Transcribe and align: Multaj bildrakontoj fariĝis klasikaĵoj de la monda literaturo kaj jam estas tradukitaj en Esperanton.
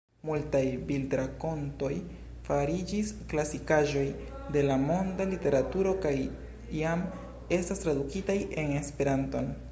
Multaj 0.27 0.61
bildrakontoj 0.91 1.89
fariĝis 2.47 3.11
klasikaĵoj 3.33 4.05
de 4.55 4.63
la 4.71 4.77
monda 4.85 5.27
literaturo 5.33 5.91
kaj 6.07 6.13
jam 6.79 7.03
estas 7.59 7.83
tradukitaj 7.85 8.39
en 8.63 8.73
Esperanton. 8.81 9.53